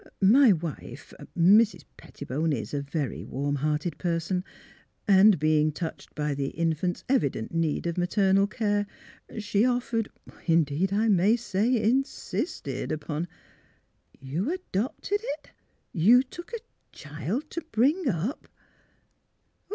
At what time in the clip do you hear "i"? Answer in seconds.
10.91-11.07